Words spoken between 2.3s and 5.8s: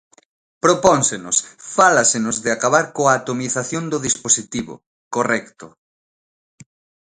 de acabar coa atomización do dispositivo, correcto.